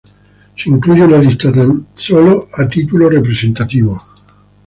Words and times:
Se 0.57 0.67
incluye 0.67 1.03
una 1.05 1.19
lista 1.19 1.51
tan 1.51 1.73
solo 1.95 2.47
a 2.57 2.67
título 2.67 3.07
representativo. 3.07 4.03